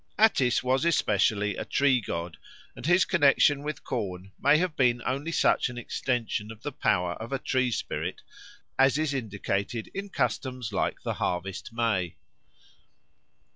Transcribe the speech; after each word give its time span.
Attis 0.17 0.63
was 0.63 0.83
especially 0.83 1.55
a 1.55 1.63
tree 1.63 2.01
god, 2.01 2.37
and 2.75 2.87
his 2.87 3.05
connexion 3.05 3.61
with 3.61 3.83
corn 3.83 4.31
may 4.41 4.57
have 4.57 4.75
been 4.75 4.99
only 5.05 5.31
such 5.31 5.69
an 5.69 5.77
extension 5.77 6.51
of 6.51 6.63
the 6.63 6.71
power 6.71 7.13
of 7.21 7.31
a 7.31 7.37
tree 7.37 7.69
spirit 7.69 8.23
as 8.79 8.97
is 8.97 9.13
indicated 9.13 9.91
in 9.93 10.09
customs 10.09 10.73
like 10.73 11.03
the 11.03 11.13
Harvest 11.21 11.71
May. 11.71 12.15